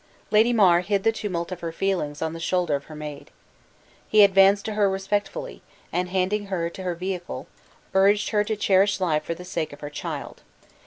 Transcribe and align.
Lady 0.31 0.51
Mar 0.51 0.79
hid 0.79 1.03
the 1.03 1.11
tumult 1.11 1.51
of 1.51 1.59
her 1.59 1.71
feelings 1.71 2.23
on 2.23 2.33
the 2.33 2.39
shoulder 2.39 2.73
of 2.73 2.85
her 2.85 2.95
maid. 2.95 3.29
He 4.07 4.23
advanced 4.23 4.65
to 4.65 4.73
her 4.73 4.89
respectfully, 4.89 5.61
and 5.93 6.09
handing 6.09 6.47
her 6.47 6.71
to 6.71 6.81
her 6.81 6.95
vehicle, 6.95 7.45
urged 7.93 8.31
her 8.31 8.43
to 8.45 8.55
cherish 8.55 8.99
life 8.99 9.23
for 9.23 9.35
the 9.35 9.45
sake 9.45 9.71
of 9.71 9.81
her 9.81 9.91
child. 9.91 10.41